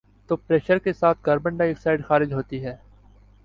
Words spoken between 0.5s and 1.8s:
یشر کے ساتھ کاربن ڈائی